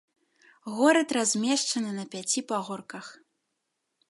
Горад 0.77 1.09
размешчаны 1.17 1.91
на 2.01 2.05
пяці 2.15 2.39
пагорках. 2.53 3.05